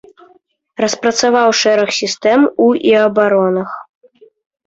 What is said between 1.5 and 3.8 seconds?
шэраг сістэм у і абаронах.